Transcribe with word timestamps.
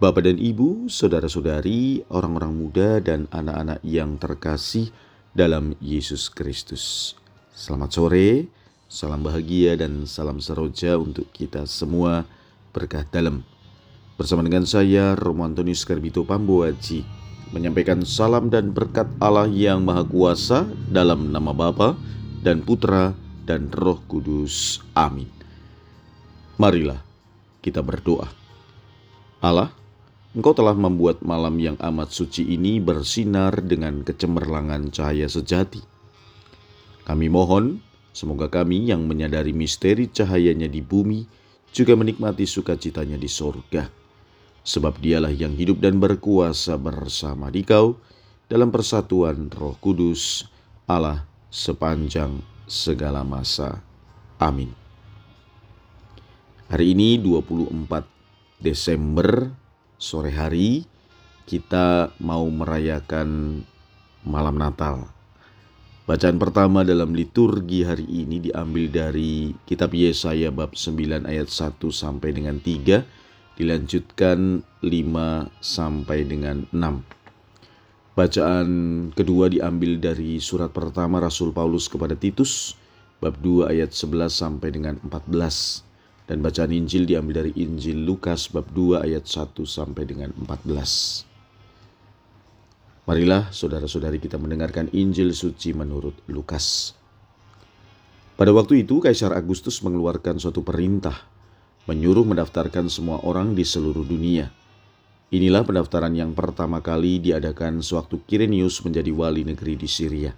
Bapak 0.00 0.24
dan 0.24 0.40
Ibu, 0.40 0.88
saudara-saudari, 0.88 2.08
orang-orang 2.08 2.56
muda 2.56 3.04
dan 3.04 3.28
anak-anak 3.28 3.84
yang 3.84 4.16
terkasih 4.16 4.88
dalam 5.36 5.76
Yesus 5.76 6.32
Kristus. 6.32 7.12
Selamat 7.52 7.92
sore, 7.92 8.48
salam 8.88 9.20
bahagia 9.20 9.76
dan 9.76 10.08
salam 10.08 10.40
seroja 10.40 10.96
untuk 10.96 11.28
kita 11.36 11.68
semua 11.68 12.24
berkah 12.72 13.04
dalam. 13.12 13.44
Bersama 14.16 14.40
dengan 14.40 14.64
saya, 14.64 15.12
Romo 15.20 15.44
Antonius 15.44 15.84
Karbito 15.84 16.24
Pambuaji, 16.24 17.04
menyampaikan 17.52 18.00
salam 18.00 18.48
dan 18.48 18.72
berkat 18.72 19.04
Allah 19.20 19.52
yang 19.52 19.84
Maha 19.84 20.08
Kuasa 20.08 20.64
dalam 20.88 21.28
nama 21.28 21.52
Bapa 21.52 21.92
dan 22.40 22.64
Putra 22.64 23.12
dan 23.44 23.68
Roh 23.68 24.00
Kudus. 24.08 24.80
Amin. 24.96 25.28
Marilah 26.56 27.04
kita 27.60 27.84
berdoa. 27.84 28.32
Allah, 29.44 29.76
Engkau 30.30 30.54
telah 30.54 30.78
membuat 30.78 31.26
malam 31.26 31.58
yang 31.58 31.74
amat 31.82 32.14
suci 32.14 32.54
ini 32.54 32.78
bersinar 32.78 33.58
dengan 33.66 34.06
kecemerlangan 34.06 34.94
cahaya 34.94 35.26
sejati. 35.26 35.82
Kami 37.02 37.26
mohon, 37.26 37.82
semoga 38.14 38.46
kami 38.46 38.86
yang 38.94 39.10
menyadari 39.10 39.50
misteri 39.50 40.06
cahayanya 40.06 40.70
di 40.70 40.86
bumi 40.86 41.26
juga 41.74 41.98
menikmati 41.98 42.46
sukacitanya 42.46 43.18
di 43.18 43.26
sorga. 43.26 43.90
Sebab 44.62 45.02
dialah 45.02 45.34
yang 45.34 45.58
hidup 45.58 45.82
dan 45.82 45.98
berkuasa 45.98 46.78
bersama 46.78 47.50
di 47.50 47.66
kau 47.66 47.98
dalam 48.46 48.70
persatuan 48.70 49.50
roh 49.50 49.74
kudus, 49.82 50.46
Allah 50.86 51.26
sepanjang 51.50 52.38
segala 52.70 53.26
masa. 53.26 53.82
Amin. 54.38 54.70
Hari 56.70 56.94
ini 56.94 57.18
24 57.18 58.06
Desember 58.62 59.50
sore 60.00 60.32
hari 60.32 60.88
kita 61.44 62.16
mau 62.16 62.48
merayakan 62.48 63.60
malam 64.24 64.56
Natal. 64.56 65.12
Bacaan 66.08 66.40
pertama 66.40 66.82
dalam 66.82 67.12
liturgi 67.12 67.84
hari 67.84 68.08
ini 68.08 68.50
diambil 68.50 68.88
dari 68.88 69.52
kitab 69.68 69.92
Yesaya 69.92 70.48
bab 70.48 70.72
9 70.72 71.28
ayat 71.28 71.52
1 71.52 71.76
sampai 71.92 72.32
dengan 72.32 72.56
3, 72.58 73.04
dilanjutkan 73.60 74.64
5 74.80 74.88
sampai 75.60 76.18
dengan 76.24 76.64
6. 76.72 78.16
Bacaan 78.16 78.68
kedua 79.12 79.52
diambil 79.52 80.00
dari 80.00 80.40
surat 80.40 80.72
pertama 80.72 81.20
Rasul 81.20 81.52
Paulus 81.52 81.86
kepada 81.86 82.16
Titus 82.16 82.74
bab 83.20 83.36
2 83.38 83.68
ayat 83.68 83.92
11 83.92 84.32
sampai 84.32 84.68
dengan 84.72 84.96
14 85.04 85.89
dan 86.30 86.46
bacaan 86.46 86.70
Injil 86.70 87.10
diambil 87.10 87.42
dari 87.42 87.50
Injil 87.58 88.06
Lukas 88.06 88.54
bab 88.54 88.70
2 88.70 89.02
ayat 89.02 89.26
1 89.26 89.50
sampai 89.66 90.06
dengan 90.06 90.30
14. 90.38 91.26
Marilah 93.10 93.50
saudara-saudari 93.50 94.22
kita 94.22 94.38
mendengarkan 94.38 94.86
Injil 94.94 95.34
suci 95.34 95.74
menurut 95.74 96.14
Lukas. 96.30 96.94
Pada 98.38 98.54
waktu 98.54 98.86
itu 98.86 99.02
Kaisar 99.02 99.34
Agustus 99.34 99.82
mengeluarkan 99.82 100.38
suatu 100.38 100.62
perintah 100.62 101.26
menyuruh 101.90 102.22
mendaftarkan 102.22 102.86
semua 102.86 103.18
orang 103.26 103.58
di 103.58 103.66
seluruh 103.66 104.06
dunia. 104.06 104.54
Inilah 105.34 105.66
pendaftaran 105.66 106.14
yang 106.14 106.30
pertama 106.38 106.78
kali 106.78 107.18
diadakan 107.18 107.82
sewaktu 107.82 108.22
Kirenius 108.30 108.86
menjadi 108.86 109.10
wali 109.10 109.42
negeri 109.42 109.74
di 109.74 109.90
Syria. 109.90 110.30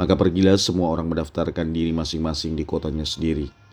Maka 0.00 0.16
pergilah 0.16 0.56
semua 0.56 0.88
orang 0.88 1.12
mendaftarkan 1.12 1.68
diri 1.68 1.92
masing-masing 1.92 2.56
di 2.56 2.64
kotanya 2.64 3.04
sendiri. 3.04 3.65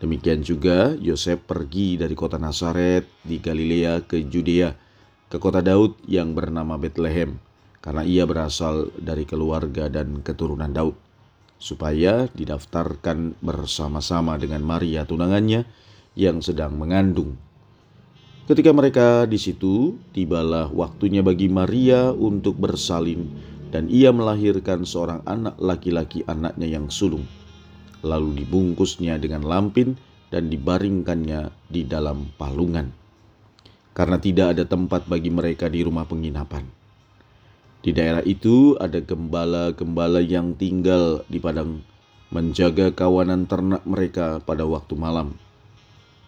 Demikian 0.00 0.40
juga 0.40 0.96
Yosef 0.96 1.44
pergi 1.44 2.00
dari 2.00 2.16
kota 2.16 2.40
Nazaret 2.40 3.04
di 3.20 3.36
Galilea 3.36 4.00
ke 4.08 4.24
Judea, 4.24 4.72
ke 5.28 5.36
kota 5.36 5.60
Daud 5.60 6.00
yang 6.08 6.32
bernama 6.32 6.80
Bethlehem, 6.80 7.36
karena 7.84 8.00
ia 8.08 8.24
berasal 8.24 8.88
dari 8.96 9.28
keluarga 9.28 9.92
dan 9.92 10.24
keturunan 10.24 10.72
Daud, 10.72 10.96
supaya 11.60 12.32
didaftarkan 12.32 13.44
bersama-sama 13.44 14.40
dengan 14.40 14.64
Maria 14.64 15.04
tunangannya 15.04 15.68
yang 16.16 16.40
sedang 16.40 16.80
mengandung. 16.80 17.36
Ketika 18.48 18.72
mereka 18.72 19.28
di 19.28 19.36
situ, 19.36 20.00
tibalah 20.16 20.72
waktunya 20.72 21.20
bagi 21.20 21.52
Maria 21.52 22.08
untuk 22.16 22.56
bersalin 22.56 23.28
dan 23.68 23.86
ia 23.92 24.16
melahirkan 24.16 24.88
seorang 24.88 25.20
anak 25.28 25.60
laki-laki 25.60 26.24
anaknya 26.24 26.66
yang 26.66 26.88
sulung 26.88 27.28
lalu 28.00 28.44
dibungkusnya 28.44 29.20
dengan 29.20 29.44
lampin 29.44 29.96
dan 30.30 30.48
dibaringkannya 30.48 31.50
di 31.68 31.82
dalam 31.84 32.30
palungan. 32.38 32.92
Karena 33.90 34.16
tidak 34.16 34.56
ada 34.56 34.64
tempat 34.64 35.10
bagi 35.10 35.28
mereka 35.28 35.66
di 35.66 35.82
rumah 35.82 36.06
penginapan. 36.06 36.62
Di 37.80 37.96
daerah 37.96 38.20
itu 38.22 38.76
ada 38.76 39.00
gembala-gembala 39.00 40.20
yang 40.20 40.52
tinggal 40.54 41.24
di 41.26 41.40
padang 41.40 41.80
menjaga 42.30 42.94
kawanan 42.94 43.48
ternak 43.48 43.82
mereka 43.82 44.38
pada 44.44 44.62
waktu 44.68 44.94
malam. 44.94 45.34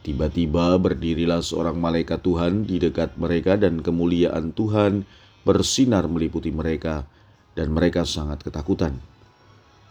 Tiba-tiba 0.03 0.75
berdirilah 0.83 1.45
seorang 1.47 1.79
malaikat 1.79 2.27
Tuhan 2.27 2.67
di 2.67 2.83
dekat 2.83 3.15
mereka 3.15 3.55
dan 3.55 3.87
kemuliaan 3.87 4.51
Tuhan 4.51 5.07
bersinar 5.47 6.11
meliputi 6.11 6.51
mereka 6.51 7.07
dan 7.55 7.71
mereka 7.71 8.03
sangat 8.03 8.43
ketakutan. 8.43 8.99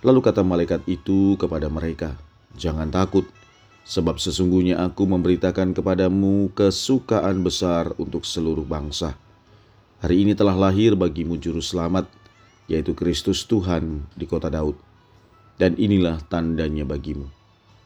Lalu 0.01 0.19
kata 0.25 0.41
malaikat 0.41 0.81
itu 0.89 1.37
kepada 1.37 1.69
mereka, 1.69 2.17
"Jangan 2.57 2.89
takut, 2.89 3.29
sebab 3.85 4.21
sesungguhnya 4.21 4.77
aku 4.81 5.09
memberitakan 5.09 5.73
kepadamu 5.73 6.53
kesukaan 6.53 7.41
besar 7.41 7.93
untuk 7.97 8.25
seluruh 8.25 8.65
bangsa. 8.65 9.17
Hari 10.01 10.25
ini 10.25 10.33
telah 10.33 10.57
lahir 10.57 10.97
bagimu 10.97 11.37
juru 11.37 11.61
selamat, 11.61 12.09
yaitu 12.65 12.97
Kristus 12.97 13.45
Tuhan 13.45 14.05
di 14.17 14.25
kota 14.25 14.49
Daud. 14.49 14.77
Dan 15.61 15.77
inilah 15.77 16.17
tandanya 16.25 16.81
bagimu. 16.87 17.29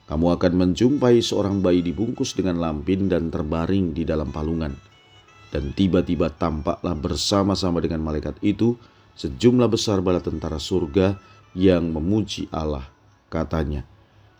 Kamu 0.05 0.37
akan 0.37 0.53
menjumpai 0.53 1.19
seorang 1.19 1.59
bayi 1.59 1.81
dibungkus 1.81 2.37
dengan 2.37 2.61
lampin 2.61 3.09
dan 3.11 3.33
terbaring 3.33 3.91
di 3.91 4.07
dalam 4.07 4.31
palungan. 4.31 4.71
Dan 5.49 5.73
tiba-tiba 5.73 6.29
tampaklah 6.31 6.93
bersama-sama 6.95 7.81
dengan 7.81 8.05
malaikat 8.05 8.37
itu 8.45 8.77
sejumlah 9.17 9.67
besar 9.67 9.99
bala 10.05 10.21
tentara 10.21 10.61
surga 10.61 11.17
yang 11.55 11.89
memuji 11.89 12.51
Allah. 12.51 12.85
Katanya, 13.31 13.87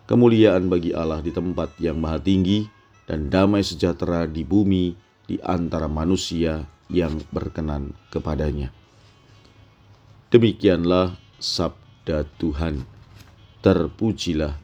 kemuliaan 0.06 0.70
bagi 0.70 0.94
Allah 0.94 1.24
di 1.24 1.34
tempat 1.34 1.74
yang 1.82 1.98
maha 1.98 2.22
tinggi 2.22 2.68
dan 3.10 3.32
damai 3.32 3.66
sejahtera 3.66 4.30
di 4.30 4.46
bumi 4.46 4.94
di 5.26 5.42
antara 5.42 5.90
manusia 5.90 6.70
yang 6.92 7.18
berkenan 7.34 7.98
kepadanya. 8.14 8.70
Demikianlah 10.30 11.18
sabda 11.42 12.28
Tuhan. 12.38 12.86
Terpujilah 13.66 14.62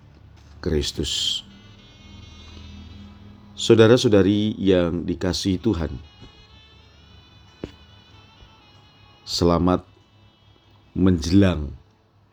Kristus. 0.61 1.41
Saudara-saudari 3.57 4.53
yang 4.61 5.05
dikasihi 5.09 5.57
Tuhan, 5.57 5.97
selamat 9.25 9.81
menjelang 10.93 11.80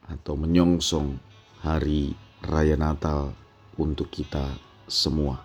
atau 0.09 0.35
menyongsong 0.35 1.21
hari 1.61 2.17
raya 2.43 2.75
Natal 2.75 3.37
untuk 3.77 4.09
kita 4.09 4.57
semua. 4.89 5.45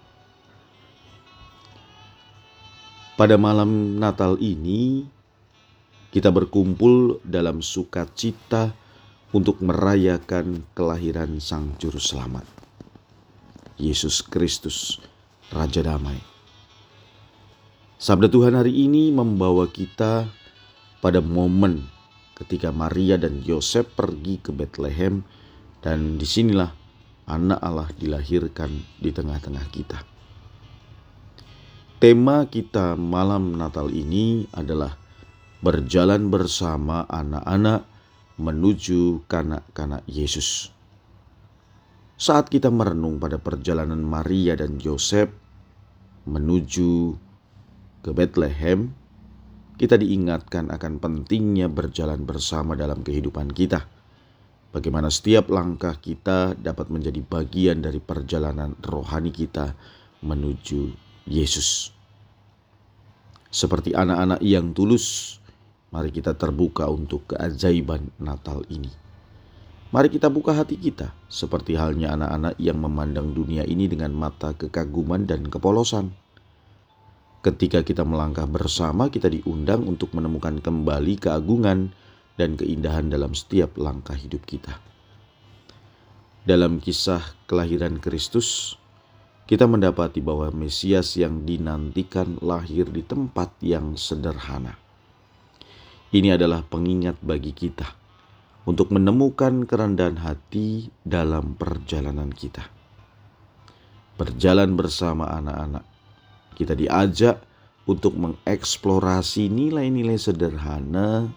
Pada 3.14 3.38
malam 3.38 4.02
Natal 4.02 4.42
ini, 4.42 5.06
kita 6.10 6.34
berkumpul 6.34 7.22
dalam 7.22 7.62
sukacita 7.62 8.74
untuk 9.34 9.62
merayakan 9.62 10.66
kelahiran 10.74 11.38
Sang 11.38 11.78
Juru 11.78 12.02
Selamat, 12.02 12.46
Yesus 13.78 14.26
Kristus, 14.26 14.98
Raja 15.54 15.86
Damai. 15.86 16.18
Sabda 18.02 18.30
Tuhan 18.30 18.58
hari 18.58 18.74
ini 18.86 19.14
membawa 19.14 19.70
kita 19.70 20.26
pada 21.02 21.22
momen 21.22 21.86
ketika 22.34 22.74
Maria 22.74 23.18
dan 23.22 23.42
Yosef 23.46 23.90
pergi 23.94 24.42
ke 24.42 24.50
Bethlehem 24.50 25.22
dan 25.86 26.18
di 26.18 26.26
sinilah 26.26 26.72
anak 27.30 27.60
Allah 27.62 27.90
dilahirkan 27.96 28.72
di 29.00 29.10
tengah-tengah 29.14 29.66
kita. 29.70 30.00
Tema 32.04 32.44
kita 32.52 33.00
malam 33.00 33.56
Natal 33.56 33.88
ini 33.96 34.44
adalah 34.52 35.00
berjalan 35.64 36.28
bersama 36.28 37.08
anak-anak 37.08 37.88
menuju 38.36 39.24
kanak-kanak 39.32 40.04
Yesus. 40.10 40.68
Saat 42.20 42.52
kita 42.52 42.68
merenung 42.68 43.24
pada 43.24 43.40
perjalanan 43.40 44.04
Maria 44.04 44.60
dan 44.60 44.84
Yosef 44.84 45.32
menuju 46.28 47.16
ke 48.04 48.12
Bethlehem, 48.12 48.92
kita 49.74 49.98
diingatkan 49.98 50.70
akan 50.70 51.02
pentingnya 51.02 51.66
berjalan 51.66 52.22
bersama 52.24 52.78
dalam 52.78 53.02
kehidupan 53.02 53.50
kita. 53.50 53.86
Bagaimana 54.74 55.14
setiap 55.14 55.54
langkah 55.54 55.98
kita 56.02 56.58
dapat 56.58 56.90
menjadi 56.90 57.22
bagian 57.22 57.82
dari 57.82 58.02
perjalanan 58.02 58.74
rohani 58.82 59.30
kita 59.30 59.78
menuju 60.26 60.94
Yesus. 61.30 61.94
Seperti 63.54 63.94
anak-anak 63.94 64.42
yang 64.42 64.74
tulus, 64.74 65.38
mari 65.94 66.10
kita 66.10 66.34
terbuka 66.34 66.90
untuk 66.90 67.34
keajaiban 67.34 68.10
Natal 68.18 68.66
ini. 68.74 68.90
Mari 69.94 70.10
kita 70.10 70.26
buka 70.34 70.58
hati 70.58 70.74
kita, 70.74 71.14
seperti 71.30 71.78
halnya 71.78 72.18
anak-anak 72.18 72.58
yang 72.58 72.82
memandang 72.82 73.30
dunia 73.30 73.62
ini 73.62 73.86
dengan 73.86 74.10
mata 74.10 74.58
kekaguman 74.58 75.30
dan 75.30 75.46
kepolosan. 75.46 76.23
Ketika 77.44 77.84
kita 77.84 78.08
melangkah 78.08 78.48
bersama, 78.48 79.12
kita 79.12 79.28
diundang 79.28 79.84
untuk 79.84 80.16
menemukan 80.16 80.64
kembali 80.64 81.20
keagungan 81.20 81.92
dan 82.40 82.56
keindahan 82.56 83.12
dalam 83.12 83.36
setiap 83.36 83.76
langkah 83.76 84.16
hidup 84.16 84.48
kita. 84.48 84.80
Dalam 86.48 86.80
kisah 86.80 87.20
kelahiran 87.44 88.00
Kristus, 88.00 88.80
kita 89.44 89.68
mendapati 89.68 90.24
bahwa 90.24 90.56
Mesias 90.56 91.20
yang 91.20 91.44
dinantikan 91.44 92.40
lahir 92.40 92.88
di 92.88 93.04
tempat 93.04 93.52
yang 93.60 94.00
sederhana. 94.00 94.80
Ini 96.16 96.40
adalah 96.40 96.64
pengingat 96.64 97.20
bagi 97.20 97.52
kita 97.52 97.92
untuk 98.64 98.96
menemukan 98.96 99.68
kerendahan 99.68 100.24
hati 100.24 100.88
dalam 101.04 101.60
perjalanan 101.60 102.32
kita. 102.32 102.72
Berjalan 104.16 104.80
bersama 104.80 105.28
anak-anak, 105.36 105.93
kita 106.56 106.78
diajak 106.78 107.42
untuk 107.84 108.16
mengeksplorasi 108.16 109.52
nilai-nilai 109.52 110.16
sederhana, 110.16 111.34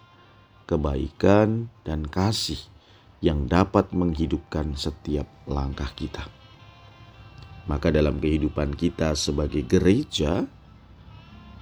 kebaikan, 0.63 1.67
dan 1.83 2.07
kasih 2.07 2.59
yang 3.19 3.49
dapat 3.49 3.91
menghidupkan 3.91 4.77
setiap 4.77 5.27
langkah 5.49 5.89
kita. 5.97 6.29
Maka 7.67 7.91
dalam 7.91 8.23
kehidupan 8.23 8.79
kita 8.79 9.11
sebagai 9.19 9.67
gereja 9.67 10.47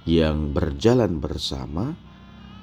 yang 0.06 0.54
berjalan 0.54 1.18
bersama, 1.18 1.98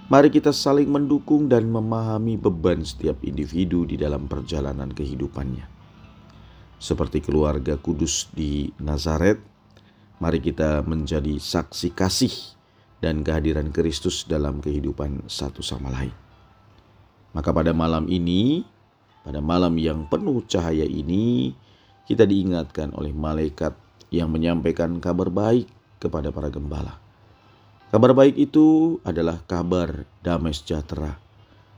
mari 0.08 0.32
kita 0.32 0.56
saling 0.56 0.88
mendukung 0.88 1.52
dan 1.52 1.68
memahami 1.68 2.40
beban 2.40 2.88
setiap 2.88 3.20
individu 3.20 3.84
di 3.84 4.00
dalam 4.00 4.32
perjalanan 4.32 4.88
kehidupannya. 4.96 5.68
Seperti 6.80 7.20
keluarga 7.20 7.76
kudus 7.76 8.32
di 8.32 8.72
Nazaret, 8.80 9.40
mari 10.18 10.42
kita 10.44 10.86
menjadi 10.86 11.38
saksi 11.40 11.94
kasih 11.94 12.34
dan 13.04 13.22
kehadiran 13.24 13.74
Kristus 13.74 14.24
dalam 14.24 14.64
kehidupan 14.64 15.28
satu 15.28 15.60
sama 15.60 15.92
lain. 15.92 16.14
Maka 17.34 17.50
pada 17.50 17.74
malam 17.74 18.06
ini, 18.08 18.64
pada 19.26 19.42
malam 19.42 19.74
yang 19.82 20.06
penuh 20.06 20.46
cahaya 20.46 20.86
ini, 20.86 21.58
kita 22.06 22.24
diingatkan 22.24 22.94
oleh 22.94 23.12
malaikat 23.12 23.74
yang 24.14 24.30
menyampaikan 24.30 25.02
kabar 25.02 25.34
baik 25.34 25.66
kepada 25.98 26.30
para 26.30 26.54
gembala. 26.54 27.02
Kabar 27.90 28.14
baik 28.14 28.38
itu 28.38 28.98
adalah 29.06 29.42
kabar 29.46 30.06
damai 30.26 30.54
sejahtera, 30.54 31.18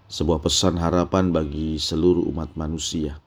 sebuah 0.08 0.44
pesan 0.44 0.80
harapan 0.80 1.32
bagi 1.32 1.76
seluruh 1.80 2.24
umat 2.32 2.56
manusia. 2.56 3.20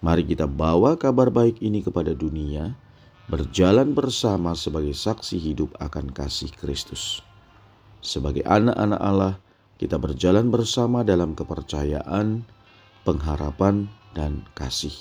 Mari 0.00 0.24
kita 0.24 0.48
bawa 0.48 0.96
kabar 0.96 1.28
baik 1.28 1.60
ini 1.60 1.84
kepada 1.84 2.16
dunia, 2.16 2.72
berjalan 3.30 3.94
bersama 3.94 4.58
sebagai 4.58 4.90
saksi 4.90 5.38
hidup 5.38 5.78
akan 5.78 6.10
kasih 6.10 6.50
Kristus. 6.50 7.22
Sebagai 8.02 8.42
anak-anak 8.42 8.98
Allah, 8.98 9.38
kita 9.78 10.02
berjalan 10.02 10.50
bersama 10.50 11.06
dalam 11.06 11.38
kepercayaan, 11.38 12.42
pengharapan, 13.06 13.86
dan 14.18 14.42
kasih. 14.58 14.92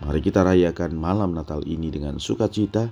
Mari 0.00 0.24
kita 0.24 0.40
rayakan 0.40 0.96
malam 0.96 1.36
Natal 1.36 1.60
ini 1.68 1.92
dengan 1.92 2.16
sukacita 2.16 2.88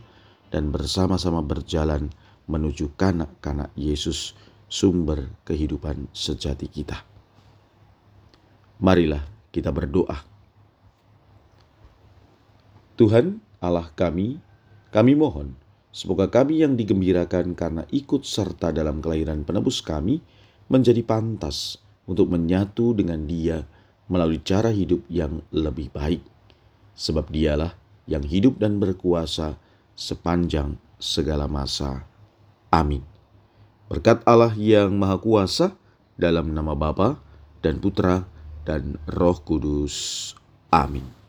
dan 0.53 0.69
bersama-sama 0.69 1.41
berjalan 1.41 2.13
menuju 2.45 2.93
kanak-kanak 3.01 3.73
Yesus, 3.73 4.37
sumber 4.69 5.33
kehidupan 5.49 6.13
sejati 6.13 6.69
kita. 6.69 7.01
Marilah 8.85 9.25
kita 9.49 9.73
berdoa. 9.73 10.21
Tuhan 13.01 13.52
Allah 13.63 13.87
kami, 13.95 14.43
kami 14.91 15.15
mohon 15.15 15.55
semoga 15.95 16.27
kami 16.27 16.67
yang 16.67 16.75
digembirakan 16.75 17.55
karena 17.55 17.87
ikut 17.95 18.27
serta 18.27 18.75
dalam 18.75 18.99
kelahiran 18.99 19.47
penebus 19.47 19.79
kami 19.79 20.19
menjadi 20.67 21.07
pantas 21.07 21.79
untuk 22.11 22.27
menyatu 22.27 22.91
dengan 22.93 23.23
Dia 23.23 23.63
melalui 24.11 24.43
cara 24.43 24.75
hidup 24.75 25.07
yang 25.07 25.41
lebih 25.55 25.95
baik 25.95 26.27
sebab 26.99 27.31
dialah 27.31 27.79
yang 28.11 28.27
hidup 28.27 28.59
dan 28.59 28.83
berkuasa 28.83 29.57
sepanjang 29.95 30.77
segala 30.99 31.47
masa. 31.47 32.03
Amin. 32.75 33.07
Berkat 33.87 34.25
Allah 34.27 34.57
yang 34.57 34.97
Maha 34.97 35.21
Kuasa, 35.21 35.77
dalam 36.17 36.53
nama 36.53 36.73
Bapa 36.73 37.21
dan 37.61 37.81
Putra 37.81 38.25
dan 38.65 38.97
Roh 39.09 39.39
Kudus. 39.43 40.33
Amin. 40.73 41.22